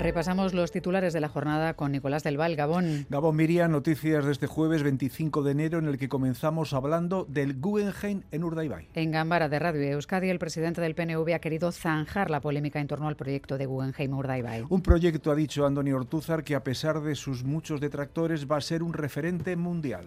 [0.00, 3.04] Repasamos los titulares de la jornada con Nicolás del Val, Gabón.
[3.10, 7.60] Gabón Miriam, noticias de este jueves 25 de enero en el que comenzamos hablando del
[7.60, 8.88] Guggenheim en Urdaibai.
[8.94, 12.86] En Gambara de Radio Euskadi, el presidente del PNV ha querido zanjar la polémica en
[12.86, 14.64] torno al proyecto de Guggenheim Urdaibai.
[14.70, 18.62] Un proyecto, ha dicho Antonio Ortúzar, que a pesar de sus muchos detractores va a
[18.62, 20.06] ser un referente mundial.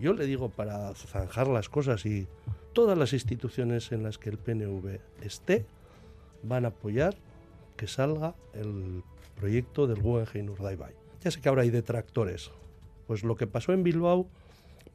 [0.00, 2.26] Yo le digo para zanjar las cosas y
[2.72, 5.66] todas las instituciones en las que el PNV esté
[6.42, 7.14] van a apoyar
[7.76, 9.02] que salga el
[9.34, 10.94] proyecto del Guggenheim Urdaibai.
[11.22, 12.50] Ya sé que ahora hay detractores.
[13.06, 14.26] Pues lo que pasó en Bilbao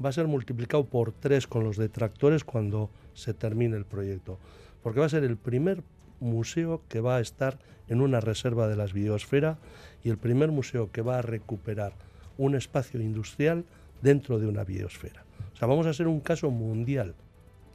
[0.03, 4.37] va a ser multiplicado por tres con los detractores cuando se termine el proyecto.
[4.81, 5.83] Porque va a ser el primer
[6.19, 9.57] museo que va a estar en una reserva de las biosfera
[10.03, 11.93] y el primer museo que va a recuperar
[12.37, 13.65] un espacio industrial
[14.01, 15.25] dentro de una biosfera.
[15.53, 17.15] O sea, vamos a ser un caso mundial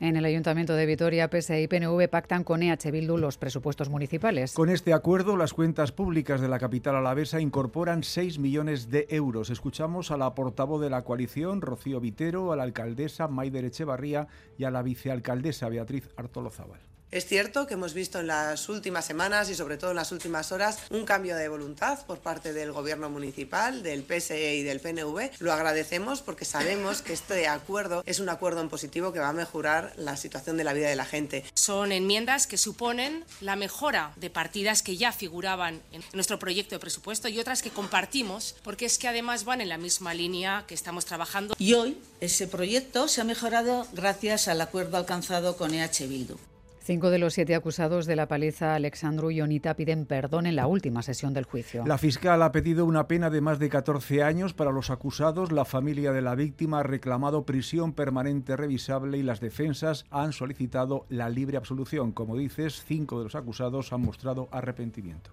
[0.00, 4.52] en el Ayuntamiento de Vitoria, PSE y PNV pactan con EH Bildu los presupuestos municipales.
[4.54, 9.50] Con este acuerdo, las cuentas públicas de la capital alavesa incorporan 6 millones de euros.
[9.50, 14.26] Escuchamos a la portavoz de la coalición, Rocío Vitero, a la alcaldesa Maider Echevarría
[14.58, 16.93] y a la vicealcaldesa Beatriz Artolozábal.
[17.14, 20.50] Es cierto que hemos visto en las últimas semanas y sobre todo en las últimas
[20.50, 25.30] horas un cambio de voluntad por parte del gobierno municipal, del PSE y del PNV.
[25.38, 29.32] Lo agradecemos porque sabemos que este acuerdo es un acuerdo en positivo que va a
[29.32, 31.44] mejorar la situación de la vida de la gente.
[31.54, 36.80] Son enmiendas que suponen la mejora de partidas que ya figuraban en nuestro proyecto de
[36.80, 40.74] presupuesto y otras que compartimos porque es que además van en la misma línea que
[40.74, 41.54] estamos trabajando.
[41.60, 46.40] Y hoy ese proyecto se ha mejorado gracias al acuerdo alcanzado con EH Bildu.
[46.84, 50.66] Cinco de los siete acusados de la paliza Alexandru y Onita piden perdón en la
[50.66, 51.82] última sesión del juicio.
[51.86, 55.50] La fiscal ha pedido una pena de más de 14 años para los acusados.
[55.50, 61.06] La familia de la víctima ha reclamado prisión permanente revisable y las defensas han solicitado
[61.08, 62.12] la libre absolución.
[62.12, 65.30] Como dices, cinco de los acusados han mostrado arrepentimiento.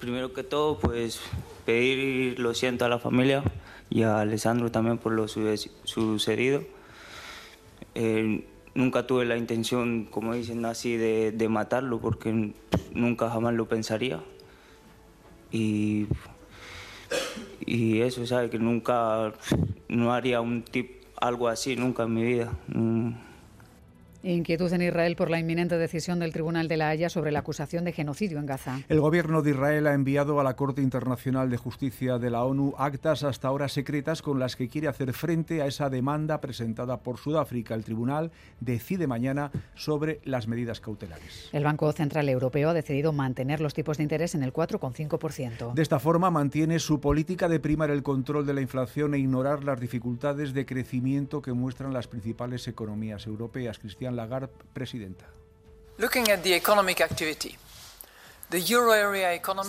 [0.00, 1.20] Primero que todo, pues
[1.66, 3.44] pedir lo siento a la familia
[3.90, 6.62] y a Alessandro también por lo sucedido.
[7.94, 12.52] Eh, nunca tuve la intención, como dicen así, de, de matarlo, porque
[12.92, 14.20] nunca jamás lo pensaría.
[15.50, 16.06] Y,
[17.64, 18.50] y eso, ¿sabes?
[18.50, 19.32] Que nunca,
[19.88, 22.52] no haría un tip, algo así, nunca en mi vida.
[22.68, 23.33] Mm.
[24.32, 27.84] Inquietud en Israel por la inminente decisión del Tribunal de la Haya sobre la acusación
[27.84, 28.80] de genocidio en Gaza.
[28.88, 32.74] El gobierno de Israel ha enviado a la Corte Internacional de Justicia de la ONU
[32.78, 37.18] actas hasta ahora secretas con las que quiere hacer frente a esa demanda presentada por
[37.18, 37.74] Sudáfrica.
[37.74, 41.50] El tribunal decide mañana sobre las medidas cautelares.
[41.52, 45.74] El Banco Central Europeo ha decidido mantener los tipos de interés en el 4,5%.
[45.74, 49.64] De esta forma mantiene su política de primar el control de la inflación e ignorar
[49.64, 53.78] las dificultades de crecimiento que muestran las principales economías europeas.
[53.78, 55.26] Cristian Lagarde, presidenta.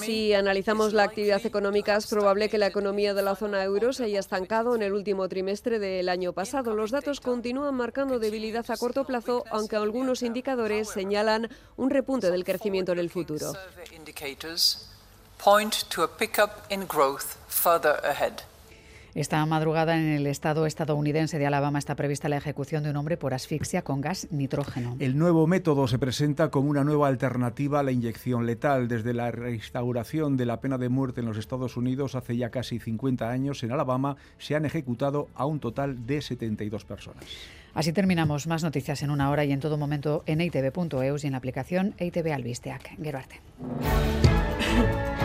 [0.05, 4.03] Si analizamos la actividad económica, es probable que la economía de la zona euro se
[4.03, 6.75] haya estancado en el último trimestre del año pasado.
[6.75, 12.43] Los datos continúan marcando debilidad a corto plazo, aunque algunos indicadores señalan un repunte del
[12.43, 13.53] crecimiento en el futuro.
[19.15, 23.15] Esta madrugada en el estado estadounidense de Alabama está prevista la ejecución de un hombre
[23.15, 24.97] por asfixia con gas nitrógeno.
[24.99, 28.89] El nuevo método se presenta como una nueva alternativa a la inyección letal.
[28.89, 32.77] Desde la reinstauración de la pena de muerte en los Estados Unidos hace ya casi
[32.77, 37.23] 50 años, en Alabama se han ejecutado a un total de 72 personas.
[37.73, 38.47] Así terminamos.
[38.47, 41.93] Más noticias en una hora y en todo momento en itv.eus y en la aplicación
[42.01, 42.97] ITV Albisteac.
[43.01, 43.39] Geruarte.